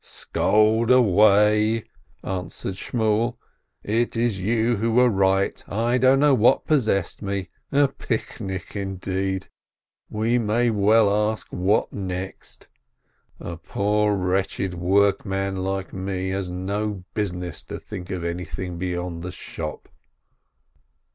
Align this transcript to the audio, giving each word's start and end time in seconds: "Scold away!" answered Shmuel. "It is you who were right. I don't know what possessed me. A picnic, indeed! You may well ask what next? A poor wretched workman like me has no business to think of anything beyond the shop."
"Scold 0.03 0.89
away!" 0.89 1.83
answered 2.23 2.73
Shmuel. 2.73 3.37
"It 3.83 4.15
is 4.17 4.41
you 4.41 4.77
who 4.77 4.93
were 4.93 5.11
right. 5.11 5.63
I 5.69 5.99
don't 5.99 6.19
know 6.19 6.33
what 6.33 6.65
possessed 6.65 7.21
me. 7.21 7.49
A 7.71 7.87
picnic, 7.87 8.75
indeed! 8.75 9.47
You 10.11 10.39
may 10.39 10.71
well 10.71 11.29
ask 11.29 11.49
what 11.53 11.93
next? 11.93 12.67
A 13.39 13.57
poor 13.57 14.15
wretched 14.15 14.73
workman 14.73 15.57
like 15.57 15.93
me 15.93 16.29
has 16.29 16.49
no 16.49 17.03
business 17.13 17.61
to 17.65 17.77
think 17.77 18.09
of 18.09 18.23
anything 18.23 18.79
beyond 18.79 19.21
the 19.21 19.31
shop." 19.31 19.87